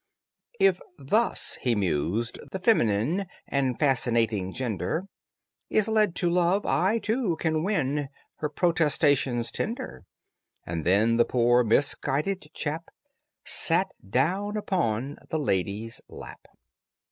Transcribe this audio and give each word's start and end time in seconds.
"If 0.59 0.81
thus," 0.97 1.59
he 1.61 1.75
mused, 1.75 2.39
"the 2.51 2.57
feminine 2.57 3.27
And 3.47 3.77
fascinating 3.77 4.51
gender 4.51 5.05
Is 5.69 5.87
led 5.87 6.15
to 6.15 6.29
love, 6.31 6.65
I, 6.65 6.97
too, 6.97 7.35
can 7.39 7.63
win 7.63 8.09
Her 8.37 8.49
protestations 8.49 9.51
tender." 9.51 10.05
And 10.65 10.87
then 10.87 11.17
the 11.17 11.25
poor, 11.25 11.63
misguided 11.63 12.47
chap 12.55 12.89
Sat 13.45 13.93
down 14.09 14.57
upon 14.57 15.19
the 15.29 15.37
lady's 15.37 16.01
lap. 16.09 16.47